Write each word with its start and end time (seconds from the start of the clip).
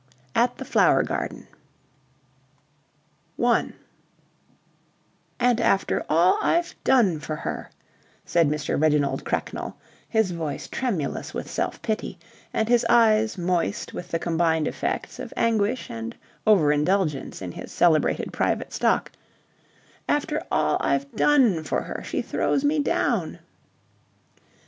AT 0.33 0.57
THE 0.57 0.65
FLOWER 0.65 1.03
GARDEN 1.03 1.47
1 3.35 3.73
"And 5.39 5.61
after 5.61 6.03
all 6.09 6.39
I've 6.41 6.73
done 6.83 7.19
for 7.19 7.35
her," 7.35 7.69
said 8.25 8.49
Mr. 8.49 8.81
Reginald 8.81 9.23
Cracknell, 9.23 9.77
his 10.09 10.31
voice 10.31 10.67
tremulous 10.67 11.35
with 11.35 11.47
self 11.47 11.83
pity 11.83 12.17
and 12.51 12.67
his 12.67 12.83
eyes 12.89 13.37
moist 13.37 13.93
with 13.93 14.07
the 14.09 14.17
combined 14.17 14.67
effects 14.67 15.19
of 15.19 15.31
anguish 15.37 15.87
and 15.91 16.15
over 16.47 16.71
indulgence 16.71 17.39
in 17.39 17.51
his 17.51 17.71
celebrated 17.71 18.33
private 18.33 18.73
stock, 18.73 19.11
"after 20.09 20.41
all 20.51 20.77
I've 20.81 21.15
done 21.15 21.63
for 21.63 21.83
her 21.83 22.01
she 22.03 22.23
throws 22.23 22.63
me 22.63 22.79
down." 22.79 23.37